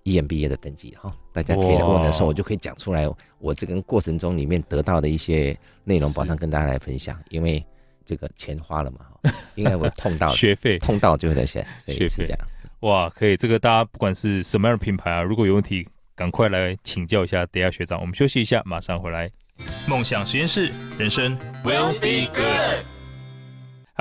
[0.04, 7.18] EMBA 的等级哈，大家可以问的时候，我就可以讲出来我这个过程中里面得到的一些内容，马上跟大家来分享。
[7.30, 7.64] 因为
[8.04, 9.00] 这个钱花了嘛，
[9.54, 12.38] 应该我痛到学费痛到就会在线，所以是这样。
[12.80, 18.00] 哇，可以，这个大家不管是什么样的品牌啊，如果有问题，赶快来请教一下等下学长。
[18.00, 19.30] 我们休息一下，马上回来。
[19.88, 23.01] 梦想实验室，人生 will be good。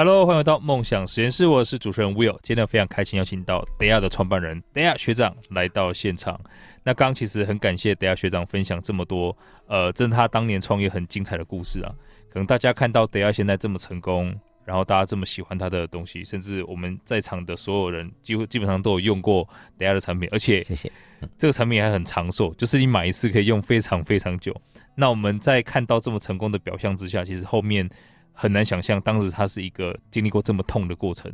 [0.04, 2.36] Hello，欢迎回到梦想实验室，我是主持人 Will。
[2.42, 6.42] 今天非常开心邀请到 Daya 的创办人 Daya 学长来到现场。
[6.84, 9.38] 那刚刚其实很感谢 Daya 学长分享这么多，
[9.68, 11.94] 呃，这是他当年创业很精彩的故事啊。
[12.32, 14.36] 可能大家看到 Daya 现在这么成功，
[14.66, 20.92] 然后大家这么喜欢他的东西，甚至我们在场的所有人几乎基本上都有用过 Daya 的产品，而且谢谢。
[21.38, 24.52] 这个产品还很长寿，就是你买一次可以用非常非常久。
[24.96, 27.88] 那我们在看到这么成功的表象之下，其实后面。
[28.34, 31.32] 很难想象当时他是一个经历过这么痛的过程，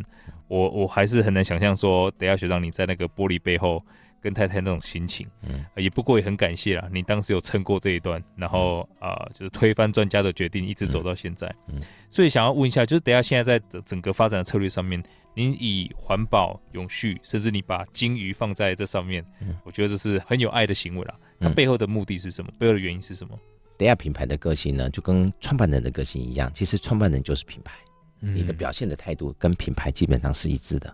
[0.47, 3.83] 我我还是很难想象说，等下学长你在那个玻璃背后
[4.19, 11.79] 跟太太那种心情，嗯，也不过也很感谢啦，你当时有撑过这一段，然后啊、呃，就是推翻专家的决定，一直走到现在，嗯，
[12.09, 15.01] 所以想要问一下，就是等下现在在整个发展的策略上面，
[15.35, 21.15] 您以环保、永续，甚至你把鲸鱼放在这上面，嗯，我觉得这是很有爱的行为啦。
[21.39, 22.51] 它背后的目的是什么？
[22.57, 23.39] 背后的原因是什么？
[23.77, 26.51] 等下品牌的个性呢，就跟创办人的个性一样。
[26.53, 27.77] 其实创办人就是品牌，
[28.19, 30.93] 你的表现的态度跟品牌基本上是一致的。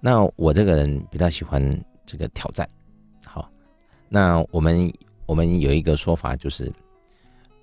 [0.00, 1.62] 那我这个人比较喜欢
[2.06, 2.68] 这个挑战。
[3.24, 3.50] 好，
[4.08, 4.92] 那我们
[5.26, 6.72] 我们有一个说法就是，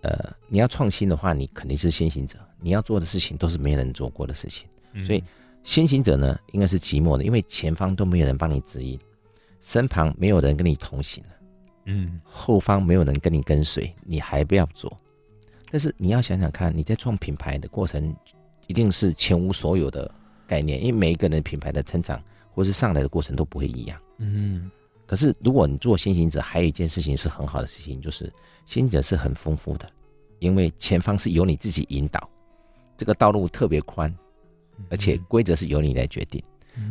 [0.01, 2.37] 呃，你要创新的话，你肯定是先行者。
[2.59, 4.67] 你要做的事情都是没人做过的事情，
[5.03, 5.23] 所以
[5.63, 8.99] 先行者呢，应该是寂寞的，因为前方都没有人帮你指引，
[9.59, 11.23] 身旁没有人跟你同行。
[11.85, 14.95] 嗯，后方没有人跟你跟随，你还不要做。
[15.69, 18.15] 但是你要想想看，你在创品牌的过程，
[18.67, 20.09] 一定是前无所有的
[20.45, 22.21] 概念，因为每一个人品牌的成长
[22.53, 23.99] 或是上来的过程都不会一样。
[24.17, 24.69] 嗯，
[25.07, 28.25] 可是如果你做先行者，还有一件事情是很好的事情，就是
[28.65, 29.89] 先行者是很丰富的，
[30.39, 32.29] 因为前方是由你自己引导，
[32.97, 34.13] 这个道路特别宽，
[34.89, 36.43] 而且规则是由你来决定。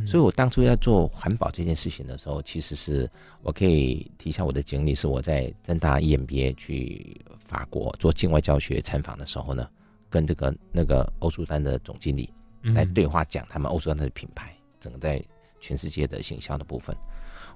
[0.07, 3.11] 所以，我当初要做环保这件事情的时候，其实是
[3.43, 9.67] 我可以提一下我的经历，是我在政大 EMBA 去法国做境外教学参访的时候呢，
[10.11, 12.31] 跟这个那个欧舒丹的总经理
[12.75, 15.23] 来对话，讲他们欧舒丹的品牌整个在
[15.61, 16.95] 全世界的形象的部分。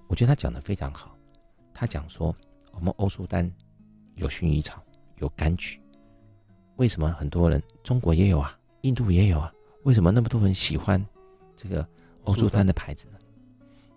[0.08, 1.14] 我觉得他讲的非常好，
[1.74, 2.34] 他讲说
[2.72, 3.48] 我们欧舒丹
[4.14, 4.82] 有薰衣草，
[5.18, 5.78] 有柑橘，
[6.76, 11.04] 为什么很多人中国也有啊，印度也有啊，为什么那么多人喜欢
[11.54, 11.86] 这个？
[12.24, 13.18] 欧舒丹的牌子呢？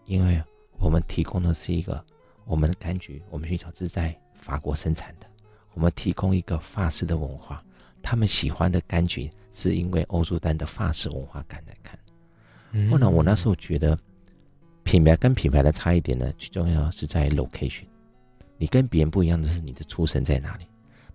[0.05, 0.41] 因为
[0.79, 2.03] 我们提供的是一个
[2.45, 5.27] 我们的柑橘，我们薰衣草是在法国生产的。
[5.73, 7.63] 我们提供一个法式的文化，
[8.01, 11.99] 他们喜欢的柑橘是因为欧舒丹的法式文化感来看。
[12.89, 13.97] 后来我那时候觉得，
[14.83, 17.85] 品牌跟品牌的差异点呢，最重要是在 location。
[18.57, 20.65] 你跟别人不一样的是你的出身在哪里。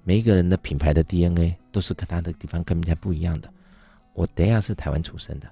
[0.04, 3.52] 每一个人的品牌的 DNA 都是跟他的地方跟人家不一样的。
[4.14, 5.48] 我等下是台湾出生的，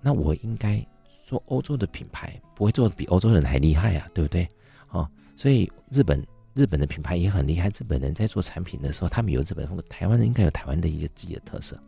[0.00, 0.84] 那我应该
[1.26, 4.48] 做欧洲的品牌，不会做的比欧洲人还厉害啊，对不对？
[4.88, 7.68] 哦，所以日本日本的品牌也很厉害。
[7.68, 11.78] 日本人在做产品的时候，他们有日本风格，台湾人应该有台湾的一个自己的特色。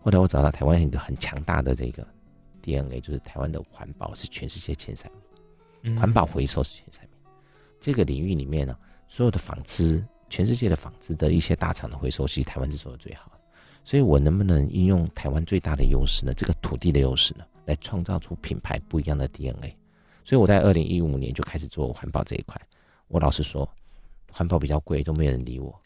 [0.00, 2.06] 后来我找到台湾一个很强大的这个
[2.62, 5.10] DNA，就是台湾的环保是全世界前三
[5.82, 7.10] 名，环保回收是前三名。
[7.80, 13.31] 这个领域里面呢，所有的纺织，全世界的纺织的一些大厂的回收，其实台湾是做的最好的。
[13.84, 16.32] 所以我能不能运用台湾最大的优势呢？
[16.34, 19.74] 这个土地的优势呢，来创造出品牌不一样的 DNA？
[20.24, 22.60] 所以我在二零一五年就开始做环保这一块。
[23.08, 23.68] 我老实说，
[24.30, 25.78] 环保比较贵，都没有人理我，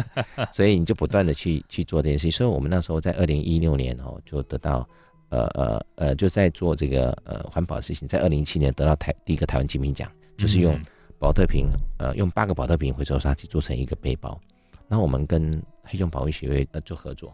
[0.50, 2.32] 所以你就不断的去去做这件事情。
[2.32, 4.88] 所以我们那时候在二零一六年哦，就得到
[5.28, 8.08] 呃呃呃，就在做这个呃环保的事情。
[8.08, 10.74] 在二零一七年得到台第一个台湾金品奖，就是用
[11.18, 14.40] 宝特瓶呃用八个宝特瓶回收沙去做成一个背包。
[14.88, 17.32] 那我们跟黑熊保育协会呃做合作。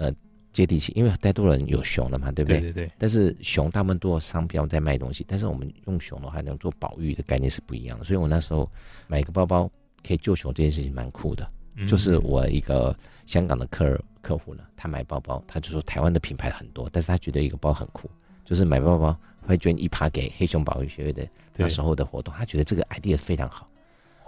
[0.00, 0.10] 呃，
[0.50, 2.58] 接地气，因为太多人有熊了嘛，对不对？
[2.60, 2.92] 对对对。
[2.96, 8.04] 但是熊他们做商标在卖东西，但是我们用熊的话，能做保育的概念是不一样的。
[8.04, 8.66] 所以我那时候
[9.06, 9.70] 买一个包包
[10.02, 11.46] 可以救熊这件事情蛮酷的。
[11.76, 18.10] 嗯、就是我一个香港的客客户呢，他买包包，他就说台湾的品牌很多，但是他觉得一个包很酷，
[18.44, 23.68] 就是买包包会捐一趴给黑熊保育协会的那时候的活动，他觉得这个 idea 非常好。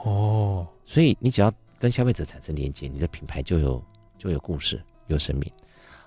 [0.04, 3.82] 哦，所以你只要跟消费者产生连接，你的品牌就有
[4.18, 5.50] 就有故事，有生命。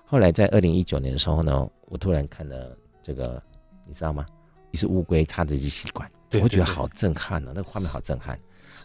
[0.06, 3.42] 后来在二零一九年的时候呢，我突然看了这个，
[3.84, 4.24] 你知道吗？
[4.70, 8.38] 一只乌龟插着一支吸管，我觉得好震撼呢、哦，那个画面好震撼。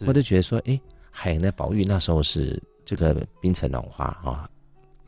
[0.05, 0.79] 我就觉得说，哎，
[1.11, 4.49] 海洋的保育那时候是这个冰层融化啊，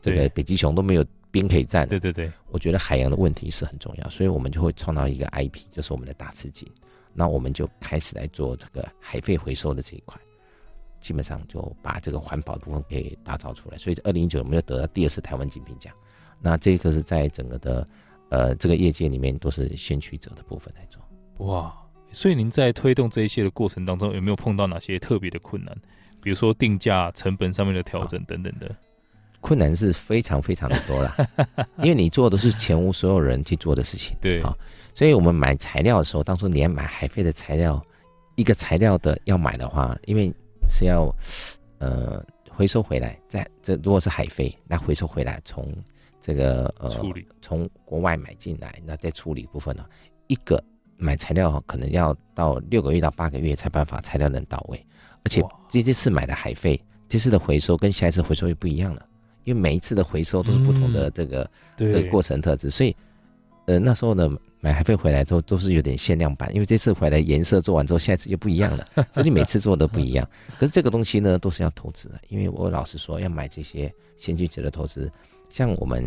[0.00, 1.88] 这个北极熊都没有冰可以站。
[1.88, 6.68] 对对对，我觉得海洋的问题是很重要，所以我们就会创造一个 IP，就是我们的大吃鲸。
[7.12, 10.20] 那我们就开始来做这个海废回收的这一块。
[11.00, 15.94] 基本上就把这个环保部分给打造出来，所以二零一九我们就得到第二次台湾金品奖。
[16.40, 17.88] 那这个是在整个的
[18.28, 21.02] 呃这个业界里面都是先驱者的部分来做。
[21.46, 21.74] 哇，
[22.12, 25.76] 所以您在推动这一些的过程当中，有没有碰到哪些特别的困难？
[26.22, 28.74] 比如说定价、成本上面的调整等等的。
[29.40, 31.14] 困难是非常非常的多了，
[31.76, 34.16] 因为你做的是前无所有人去做的事情。
[34.18, 34.56] 对啊，
[34.94, 37.84] 所以我们买材料的时候，当初你要买海飞的材料，
[38.36, 40.32] 一个材料的要买的话，因为
[40.66, 41.14] 是要，
[41.76, 45.70] 呃，回收回来，在这如果是海飞，那回收回来从
[46.24, 49.84] 这个呃处理，从国外买进来，那再处理部分呢，
[50.26, 50.62] 一个
[50.96, 54.86] 买材料可能要到六个月到八个月才办法材料能到位，
[55.22, 59.06] 而且这这次买的海废，这次的回收跟下一次回收又不一样了，
[59.44, 62.96] 因为每一次的回收都是不同的这个的过程特质，所以
[63.66, 64.26] 呃那时候呢。
[64.64, 70.26] 买海废回来之后都是有点限量版，因为这次回来颜色做完之后，下一次就不一样了， 所以你每次做的不一样。
[70.58, 75.12] 可是这个东西呢，都是要投资的，因为我老实说，要买这些先进者的投资，
[75.54, 76.04] 像我们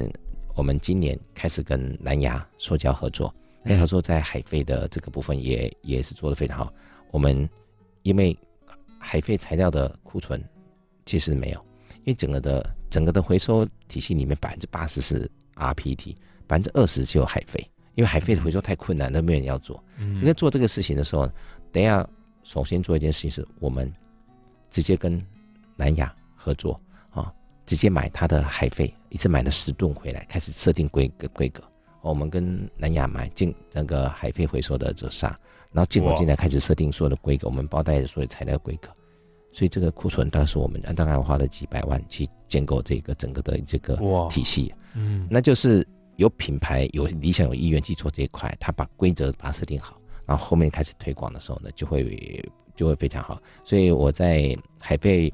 [0.58, 3.34] 我们今年开始跟南亚塑胶合作，
[3.64, 6.74] 南亚合作在海废的这个部分也也是做的非常好。
[7.12, 7.50] 我们
[8.04, 8.38] 因为
[9.00, 10.44] 海废材料的库存
[11.06, 11.66] 其实没有，
[12.00, 16.14] 因为整个的整个的回收体系里面百分之八十是 rPET，
[16.46, 17.66] 百分之二十只有海废。
[17.96, 19.82] 因为海废的回收太困难，都没有人要做。
[19.98, 21.26] 嗯，在做这个事情的时候，
[21.72, 22.06] 等一下
[22.44, 23.90] 首先做一件事情是，我们
[24.70, 25.26] 直接跟
[25.78, 26.87] 南亚合作啊，
[27.68, 31.62] 直接买他的海废，一次买了十吨回来，开始设定规格规格。
[32.02, 35.28] 我们跟南亚买进那个海废回收的这沙，
[35.72, 38.90] 然后进口进来开始设定所有的规格，我们包带的所有材料规格。
[39.54, 43.96] 所以这个库存，当时我们大概花了几百万去建构这个整个的这个
[44.32, 44.74] 体系。
[44.96, 45.88] 嗯，那就是。
[46.18, 52.44] 有品牌、有理想、有意愿去做这一块，他把规则把它设定好，然后后面开始推广的时候呢，就会
[52.76, 53.40] 就会非常好。
[53.64, 55.32] 所以我在海废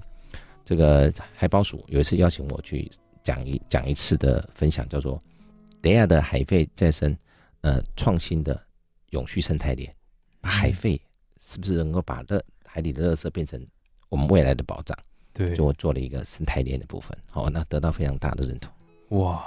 [0.66, 2.90] 这个海保署有一次邀请我去
[3.24, 5.22] 讲一讲一次的分享，叫做
[5.82, 7.16] “等下的海废再生，
[7.62, 8.62] 呃，创新的
[9.10, 9.94] 永续生态链”，
[10.42, 11.00] 把海废
[11.38, 13.66] 是不是能够把热海里的垃圾变成
[14.10, 14.98] 我们未来的保障？
[15.34, 18.72] 对，就我做了一个生态链的部分，好，那得到非常大的认同。
[19.20, 19.44] 哇！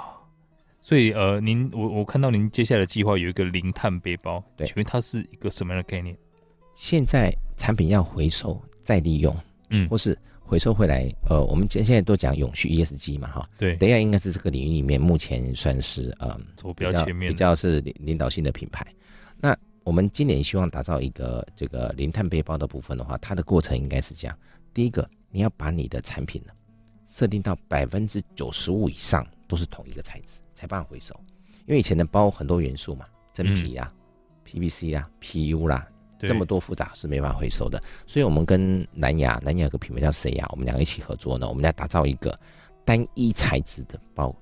[0.79, 6.17] 所以，呃，您我我看到您接下来的计划有一个零碳背包，对，请问它是一个什么样的概念？
[6.75, 9.35] 现在产品要回收再利用，
[9.69, 18.87] 嗯，或是回收回来，呃，我们现现在都讲永续 ESG 嘛，哈，对，等一下应该是这个领域里面目前算是呃，走比较前面，比较是领领导性的品牌。
[19.41, 24.37] 那我们今年希望打造一个这个零碳背包的部分的话，它的过程应该是这样：
[24.73, 26.53] 第一个，你要把你的产品呢
[27.05, 30.39] 设定到百分之九十五以上都是同一个材质。
[30.55, 31.13] 才办法回收，
[31.67, 35.87] 因为以前的包很多元素嘛，真皮啊、嗯、PVC 啊、PU 啦，
[36.19, 37.81] 这么多复杂是没办法回收的。
[38.05, 40.47] 所以我们跟南亚，南亚有个品牌叫谁呀？
[40.51, 42.37] 我们两个一起合作呢，我们来打造一个
[42.85, 44.35] 单一材质的包，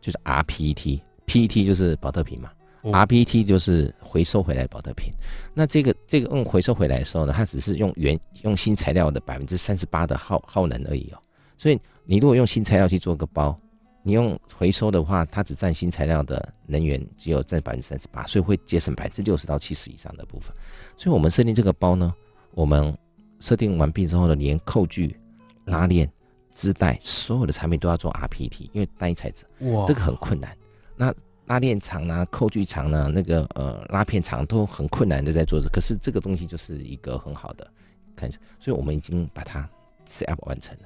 [0.00, 2.50] 就是 rPET，PET 就是保特瓶嘛、
[2.82, 5.12] 哦、，rPET 就是回收回来的宝特瓶。
[5.52, 11.18] 那这个这个用回收回来的时候呢，它只是用原用新材料的百分之三十八的耗耗能而已哦。
[11.58, 13.58] 所以你如果用新材料去做个包，
[14.06, 20.54] 你用回收的话，它只占新材料的能源只有占百分之三十八，所以会节省百分之六十到七十以上的部分。
[20.96, 22.14] 所以我们设定这个包呢，
[22.52, 22.96] 我们
[23.40, 25.18] 设定完毕之后呢，连扣具、
[25.64, 26.08] 拉链、
[26.54, 30.56] 织带，所有的产品都要做 rPET，因为单一材质，哇，这个很困难。
[30.94, 31.12] 那
[31.46, 37.68] 拉链长呢，扣具长呢，那个呃拉片长都很困难的在做这，可是这个东西就是一个很好的，
[38.14, 39.68] 看一下，所以我们已经把它
[40.08, 40.82] set up 完成了。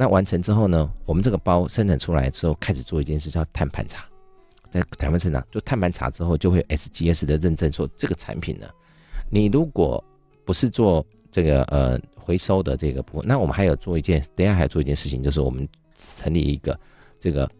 [0.00, 4.06] 那完成之后呢，我们这个包生产出来之后，开始做一件事叫碳盘查，
[4.70, 8.68] 在台湾市场做碳盘查之后，就会 SGS 的认证，说这个产品呢，
[9.28, 10.02] 你如果
[10.44, 15.68] 不是做这个呃回收的这个部分，那我们还有做一件，等一下还要做一件事情，就是我们
[16.16, 16.78] 成立一个
[17.18, 17.50] 这个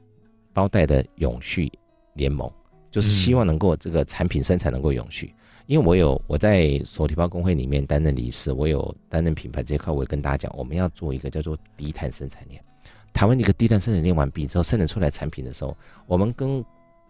[0.52, 1.68] 包袋的永续
[2.14, 2.48] 联盟，
[2.92, 5.34] 就是希望能够这个产品生产能够永续。
[5.68, 12.58] 因为我有我在手提包工会里面担任理事，我有担任品牌这一块，我也跟大家讲，我们要做一个叫做低碳生产链。
[13.12, 15.76] 台湾一个低碳生产链完毕之后，生产出来产品的时候，
[16.06, 16.64] 我们跟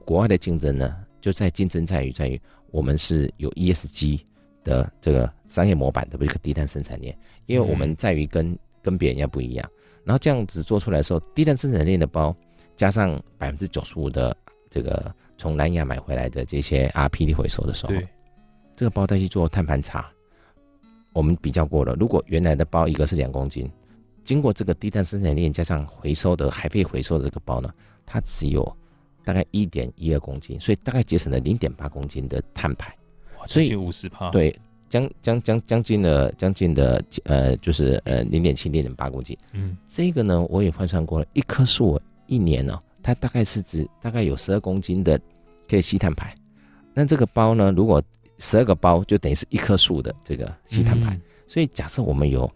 [0.04, 2.40] 国外的竞争呢，就在竞争在于在于
[2.72, 4.20] 我们是有 ESG
[4.64, 7.16] 的这个商业模板的一个低碳生产链，
[7.46, 9.70] 因为我们在于跟跟别人要不一样。
[10.02, 12.34] 然后这样子做出来的时候，低碳生产链的包
[12.74, 14.36] 加上百分之九十五的
[14.68, 17.92] 这个从南亚买回来的这些 R P D 回收的时候。
[18.78, 20.08] 这个包再去做碳盘查，
[21.12, 21.96] 我们比较过了。
[21.98, 23.68] 如果原来的包一个是两公斤，
[24.24, 27.74] 经过这个低碳生产链加上回收的还可以回收的这个包呢，
[28.06, 28.64] 它只有
[29.24, 32.96] 大概一点一二公斤，所以大概节省了零点八公斤的碳排。
[33.48, 34.56] 所以五十帕，对，
[34.88, 39.36] 将将将将近的将近的呃，就是呃零点七零点八公斤。
[39.50, 45.20] 嗯，这个呢我也换算过了，一棵树一年呢、哦，它大概是指大概有十二公斤的
[45.68, 46.32] 可以吸碳排。
[46.94, 48.00] 那这个包呢，如果
[48.38, 52.50] 十二个包就等于是一棵树的这个吸碳排，所以假设我们有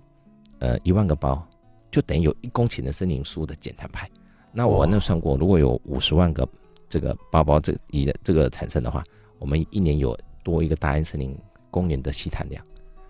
[0.60, 1.46] 呃一万个包，
[1.90, 4.08] 就等于有一公顷的森林树的减碳排。
[4.52, 6.48] 那我那算过，如果有五十万个
[6.88, 9.02] 这个包包这一的这个产生的话，
[9.38, 11.36] 我们一年有多一个大安森林
[11.70, 12.64] 公园的吸碳量。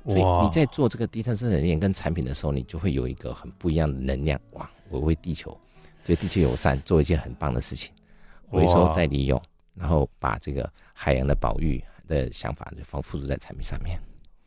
[0.05, 4.41] 所以你在做这个低碳生产链跟产品的时候，你就会有一个很不一样的能量。
[4.53, 5.57] 哇，我为地球
[6.07, 7.93] 对地球友善，做一件很棒的事情，
[8.49, 9.41] 回收再利用，
[9.75, 11.83] 然后把这个海洋的保育。
[12.07, 14.01] 的想法就放付诸在产品上面，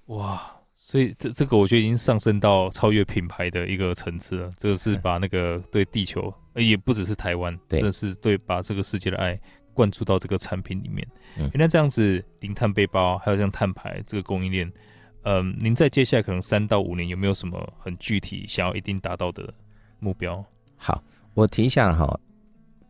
[0.08, 0.52] 哇！
[0.78, 4.52] 所以这这个我觉得已经上升到超越品牌的一个层次了。
[4.58, 9.39] 这个是把那个对地球，也不只是台湾，真的是对把这个世界的爱
[9.74, 11.08] 灌注到这个产品里面。
[11.38, 14.72] 嗯，那这样子零碳背包，还有像碳排这个供应链，
[15.24, 19.52] 嗯，您在接下来可能三到五年有没有什么很具体想要一定达到的
[20.00, 20.44] 目标？
[20.76, 21.02] 好，
[21.34, 22.20] 我提一下哈，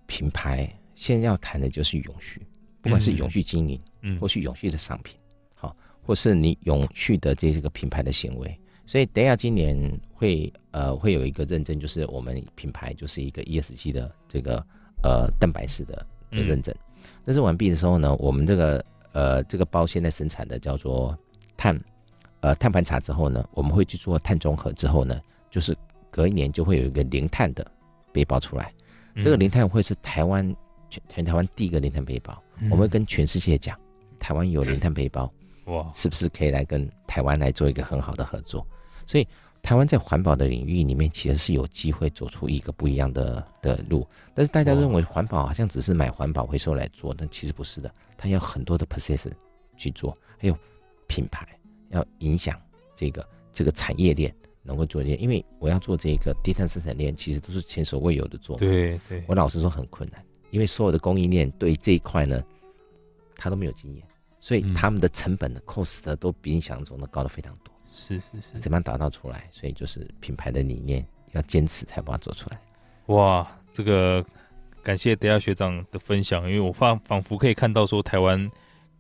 [0.06, 2.42] 品牌现在要谈的就是永续，
[2.86, 3.78] 不管是永续经营。
[3.78, 5.18] 嗯嗯，或是永续的商品，
[5.56, 14.64] 好，或是你永续的这个品牌的行为，所以等下今年会呃会有一个认证，就是我们品牌就是一个 ESG 的这个
[15.02, 16.72] 呃蛋白式的的认证。
[17.26, 21.18] 认证完毕的时候呢，我们这个呃这个包现在生产的叫做
[21.58, 21.76] 碳
[22.42, 25.20] 呃碳盘查之后呢，我们会去做碳中和之后呢，
[25.50, 25.76] 就是
[26.12, 27.66] 隔一年就会有一个零碳的
[28.14, 28.72] 背包出来。
[29.16, 30.56] 这个零碳会是台湾
[30.90, 33.78] 全全台湾第一个零碳背包，我们会跟全世界讲。
[34.20, 35.32] 台湾有零碳背包，
[35.66, 38.66] 哇，是不是可以来跟台湾来做一个很好的合作？
[39.06, 39.28] 所以
[39.62, 44.08] 台湾在环保的领域里面，其实是有机会走出一个不一样的的路。
[44.34, 49.30] 但是大家认为环保好像只是买环保回收来做，但其实不是的，它要很多的 process
[49.76, 50.58] 去做，还有
[51.08, 51.48] 品牌
[51.90, 52.60] 要影响
[52.96, 55.22] 这个这个产业链能够做一点。
[55.22, 58.58] 因为我要做这个低碳生产链，其实都是前所未有的做。
[58.58, 60.25] 对对，我老实说很困难，
[60.56, 62.42] 因为所有的供应链对这一块呢，
[63.36, 64.02] 他都没有经验。
[64.40, 67.74] 所以他们的成本的 cost 都比你想象中的高的非常多。
[67.90, 69.50] 是是是，怎么样打造出来？
[69.52, 72.62] 所以就是品牌的理念要坚持才把它做出来。
[73.08, 74.26] 哇，这个
[74.82, 78.50] 感谢德亚学长的分享，因为我仿仿佛可以看到说，台湾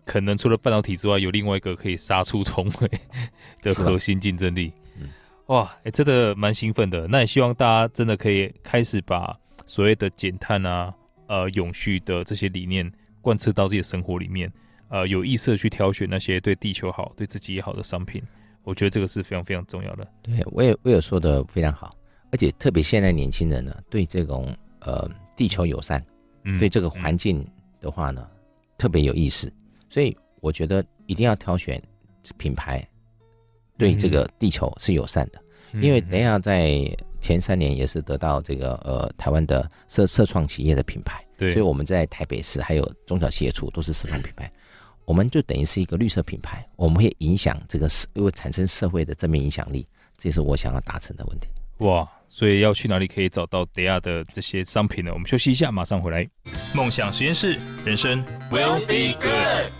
[0.03, 2.91] 可能除了半导体之外，有另外一个可以杀出重围
[3.63, 4.73] 的核心竞争力。
[4.99, 5.07] 嗯，
[5.45, 7.07] 哇，哎、欸，真的蛮兴奋的。
[7.07, 9.37] 那也希望大家真的可以开始把
[9.67, 10.91] 所谓的减碳啊、
[11.27, 14.51] 呃永续的这些理念贯彻到自己的生活里面。
[14.87, 18.21] 呃，有意识的去挑选那些对地球好、对自己也好的商品，
[18.63, 20.07] 我觉得这个是非常非常重要的。
[20.21, 21.97] 对，我也我也说的非常好，
[22.31, 26.01] 而且特别现在年轻人呢，对这种呃地球友善，
[26.43, 27.45] 嗯、对这个环境
[27.81, 28.37] 的话呢，嗯、
[28.77, 29.51] 特别有意识，
[29.89, 31.81] 所以我觉得一定要挑选
[32.37, 32.87] 品牌
[33.79, 35.44] 对这个地球是友善的，嗯、
[35.81, 44.51] 因为等一下在前三年也是得到这个呃台湾的社社创企业的品牌，对，所以我们在台北市还有中小企业处都是社创品牌，
[45.05, 51.47] 我们就等于是一个绿色品牌，我们会影响这个社，会产生社会的正面影响力，这是我想要达成的问题。
[51.79, 55.11] 哇，所以要去哪里可以找到 Dare 的这些商品呢？
[55.11, 56.25] 我们休息一下，马上回来。
[56.73, 59.71] 梦想实验室，人生 will be good。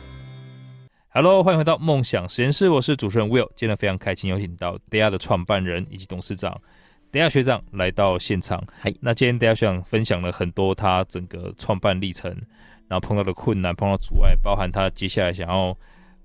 [1.18, 3.50] Hello，欢迎回到梦想实验室，我是主持人 Will。
[3.56, 6.62] 今天非常开心邀请到 Dare 的创办人以及董事长
[7.10, 8.62] Dare 学长来到现场。
[8.82, 12.30] 嗨，那今天 Dare 学长分享了很多他整个创办历程，
[12.90, 15.74] 然后碰到的困难、碰到阻碍，包含他接下来想要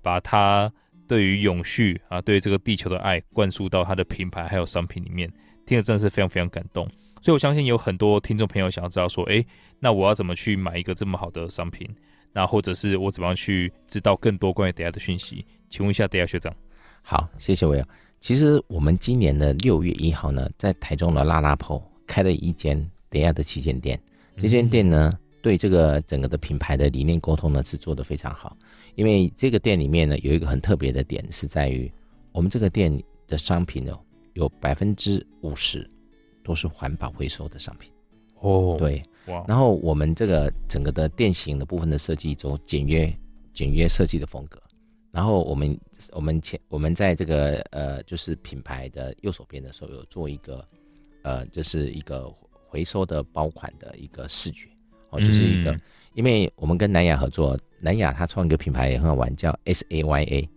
[0.01, 0.69] 把他
[1.07, 5.31] 对于永续啊，对于这个地球的爱灌输到他的品牌还有商品里面。
[5.65, 6.85] 听了真的是非常非常感动，
[7.21, 9.45] 所以我相信有很多听众朋友想要知道说，诶，
[9.79, 11.89] 那我要怎么去买一个这么好的商品？
[12.33, 15.45] 那或者是我怎么样去知道更多关于 Dare 的讯息？
[15.69, 16.53] 请问一下 Dare 学长。
[17.01, 17.83] 好，谢谢 Will。
[18.19, 23.99] 其实我们今年的六月一号呢，在台中的拉拉坡开了一间 Dare 的旗舰店。
[24.37, 28.55] 这间店呢，对这个整个的品牌的理念沟通呢，是做得非常好。
[28.95, 31.91] 因为这个店里面呢，有一个很特别的点，是在于
[32.31, 33.97] 我们这个店的商品呢。
[34.35, 35.85] 有百分之五十
[36.41, 37.91] 都是环保回收的商品
[38.39, 43.11] 哦，对，哇，然后我们这个整个的店型的部分的设计走简约
[43.53, 44.61] 简约设计的风格，
[45.11, 45.79] 然后我们
[46.11, 50.65] 我们前我们在这个呃就是品牌的右手边的时候有做一个
[51.23, 52.31] 呃就是一个
[52.67, 54.67] 回收的包款的一个视觉
[55.09, 55.77] 哦，就是一个，
[56.13, 60.49] 因为我们跟南亚合作，南亚他创一个品牌也很好玩，叫 S A Y A，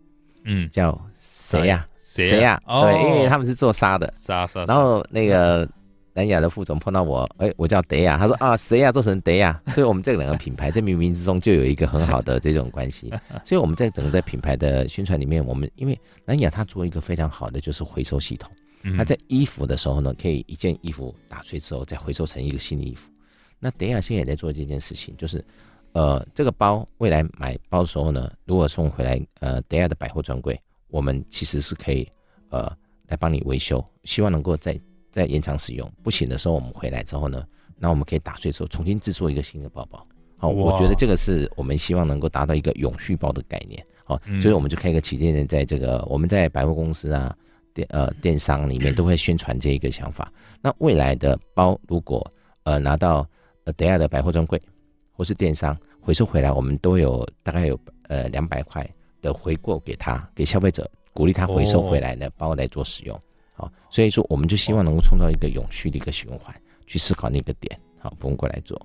[0.44, 0.98] 嗯，叫。
[1.12, 1.86] 谁呀？
[1.98, 2.58] 谁呀？
[2.66, 4.64] 对，因为他们是做沙的，沙沙。
[4.64, 5.68] 然后那个
[6.14, 8.92] 南亚的副总碰到我，哎，我叫德亚，他说啊，谁呀？
[8.92, 13.12] 做成德亚，所以我们这两个品牌在冥冥之中就有一个很好的这种关系。
[13.44, 18.50] 所以我们在整个在品牌的宣传里面，我们因为南亚它做一个非常好的就是回收系统，
[18.96, 23.10] 他在衣服的时候呢，可以一件衣服打碎之后再回收成一个新的衣服。
[23.58, 25.44] 那德亚现在也在做这件事情，就是
[25.92, 30.58] 呃，这个包未来买包的时候呢，如果送回来呃德亚的百货专柜。
[30.88, 32.08] 我们其实是可以，
[32.50, 32.72] 呃，
[33.08, 34.80] 来帮你维修，希望能够再
[35.14, 35.90] 再延长使用。
[36.02, 37.46] 不行的时候，我们回来之后呢，
[37.78, 40.04] 那我们可以打碎之后重新制作一个新的包包。
[40.36, 43.86] 好，我觉得这个是我们希望能够达到一个永续包的概念。
[44.04, 47.34] 好，所以我们就开一个旗舰店，在这个我们在百货公司啊、
[47.72, 50.30] 电呃电商里面都会宣传这一个想法。
[50.60, 52.28] 那未来的包如果
[52.64, 53.24] 呃拿到
[53.62, 54.60] 呃 Dare 的百货专柜
[55.12, 58.84] 或是电商回收回来，我们都有大概有呃两百块。
[59.24, 63.18] 的回购给他，给消费者鼓励他回收回来的包来做使用，
[63.56, 66.52] 好，所以说我们就希望能够创造一个永续的一个循环，
[66.86, 68.84] 去思考那个点，好，不用过来做，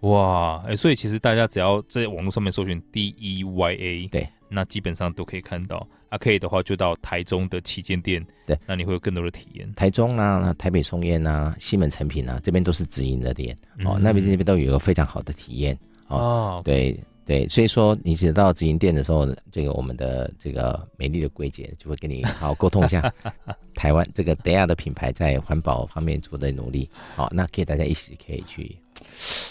[0.00, 9.72] 哇，哎，所以其实大家只要在网络上面搜寻 D E Y A，对，那基本上都可以看到，啊，可以的话就到台中的旗舰店，对，那你会有更多的体验。
[9.74, 16.98] 台中啊，台北松烟啊，西门成品啊，这边都是直营的店，哦，那边这边都有一个非常好的体验，哦，对。
[17.28, 23.12] 对，所以说你只到直营店的时候，这个我们的这个美丽的柜姐就会跟你好好沟通一下，
[23.76, 28.74] 台湾这个 Dare 的品牌在环保方面做的努力，好，那可以大家一起可以去，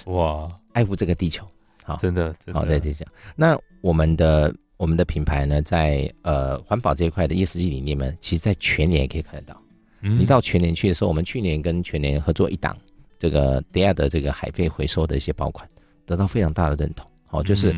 [0.06, 1.48] 哇，爱护这个地球，
[1.84, 3.14] 好，真的，真的，好，对，这样。
[3.36, 9.62] 那我们的我们的品牌呢，在呃环保这一块的 ESG 理念呢，其实在全年也可以看得到。
[10.02, 12.76] 嗯，你到全年去的时候，我们去年跟全年合作一档
[13.20, 15.70] 这个 Dare 的这个海废回收的一些爆款，
[16.08, 17.08] 得到非常大的认同。
[17.28, 17.76] 好，就是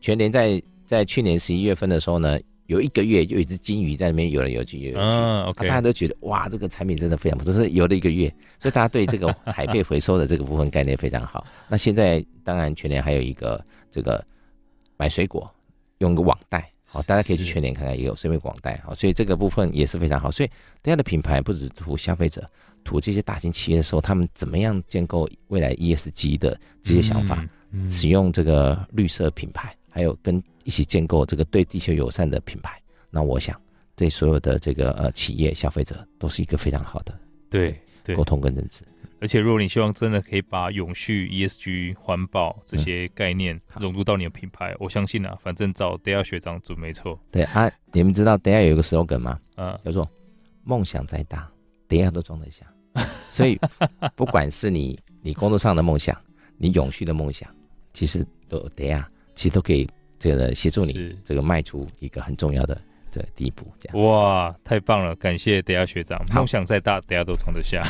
[0.00, 5.04] 全联在在去年十一月份的时候呢，有一个月有一只金鱼在那边游来游去，游来
[5.46, 8.28] 游去，大家都觉得哇，这个产品真的非常不错，是游了一个月，
[8.60, 11.44] 所以大家对这个海贝回收的这个部分概念非常好。
[11.68, 14.24] 那现在当然全联还有一个这个
[14.96, 15.50] 买水果
[15.98, 20.30] 用个网袋，好，大家可以去全年看看，也有顺便网袋，好，所以这个部分也是非常好。
[20.30, 20.48] 所以
[20.80, 22.48] 大家的品牌不只图消费者，
[22.84, 27.38] 图这些大型企业的时候，他们怎么样建构未来 ESG 的这些想法。
[27.40, 27.48] 嗯
[27.88, 33.60] 使用这个绿色品牌，还有跟一起建构这个对地球友善的品牌，那我想
[33.96, 37.18] 对所有的这个呃企业消费者都是一个非常好的
[37.50, 38.82] 对对沟通跟认知。
[39.20, 47.16] 而且如果你希望真的可以把永续、ESG、环保这些概念融入到你的品牌，嗯、我相信啊，反正找 Dare 学长准没错。
[47.30, 49.38] 对啊，你们知道 Dare 有一个 slogan 吗？
[49.54, 50.10] 嗯，叫做
[50.64, 51.48] 梦想再大
[51.88, 52.66] ，Dare 都装得下。
[53.30, 53.56] 所以
[54.16, 56.20] 不管是你你工作上的梦想，
[56.56, 57.48] 你永续的梦想。
[57.92, 59.88] 其实都得啊，其实都可以
[60.18, 62.80] 这个协助你这个迈出一个很重要的
[63.10, 63.66] 这个第一步。
[63.78, 65.14] 这样哇，太棒了！
[65.16, 67.84] 感谢 Dare 学长，梦想再大，大家都装得下。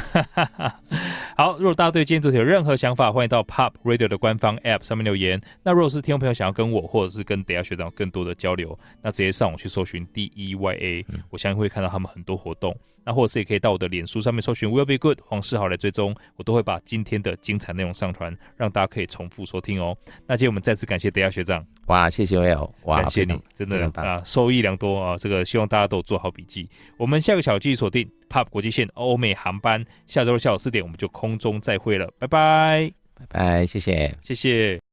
[1.37, 5.41] 好，如果大家对今天主题有任何想法，欢迎到 Pop Radio 的官方 App 上面留言。
[5.63, 12.77] 那如果是听众朋友想要跟我或者是跟 Deya 学长更多的交流，那直接上网去搜寻 DEYA，、嗯、我相信会看到他们很多活动。
[13.05, 19.97] 那或者是也可以到我的脸书上面搜寻 Will Be Good 黄世豪来追踪，我都会把今天的精彩内容上传，让大家可以重复收听哦。
[20.27, 25.17] 那今天我们再次感谢 Deya 学长，哇，谢谢 Will，哇，感谢你，真的啊，受益良多啊。
[25.17, 26.69] 这个希望大家都做好笔记。
[26.97, 34.92] 我们下个小继续锁定 POP 国际线欧美航班，下周日下午四点我们就空中再会了，拜拜，拜拜，谢谢，谢谢。